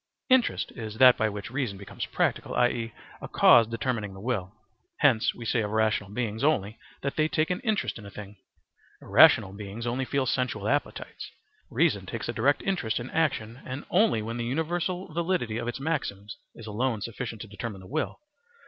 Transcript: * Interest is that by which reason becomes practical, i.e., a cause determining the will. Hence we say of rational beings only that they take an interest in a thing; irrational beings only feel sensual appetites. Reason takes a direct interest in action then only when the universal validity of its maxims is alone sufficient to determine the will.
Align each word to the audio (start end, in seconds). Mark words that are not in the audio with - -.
* 0.19 0.29
Interest 0.39 0.71
is 0.71 0.95
that 0.97 1.15
by 1.15 1.29
which 1.29 1.51
reason 1.51 1.77
becomes 1.77 2.07
practical, 2.07 2.55
i.e., 2.55 2.91
a 3.21 3.27
cause 3.27 3.67
determining 3.67 4.15
the 4.15 4.19
will. 4.19 4.51
Hence 4.97 5.35
we 5.35 5.45
say 5.45 5.61
of 5.61 5.69
rational 5.69 6.09
beings 6.09 6.43
only 6.43 6.79
that 7.03 7.17
they 7.17 7.27
take 7.27 7.51
an 7.51 7.59
interest 7.59 7.99
in 7.99 8.05
a 8.07 8.09
thing; 8.09 8.37
irrational 8.99 9.53
beings 9.53 9.85
only 9.85 10.05
feel 10.05 10.25
sensual 10.25 10.67
appetites. 10.67 11.29
Reason 11.69 12.07
takes 12.07 12.27
a 12.27 12.33
direct 12.33 12.63
interest 12.63 12.99
in 12.99 13.11
action 13.11 13.59
then 13.63 13.85
only 13.91 14.23
when 14.23 14.37
the 14.37 14.43
universal 14.45 15.13
validity 15.13 15.57
of 15.59 15.67
its 15.67 15.79
maxims 15.79 16.35
is 16.55 16.65
alone 16.65 17.01
sufficient 17.01 17.39
to 17.41 17.47
determine 17.47 17.81
the 17.81 17.85
will. 17.85 18.19